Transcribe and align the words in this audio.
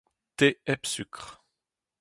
Te 0.37 0.47
hep 0.69 0.83
sukr 0.93 1.27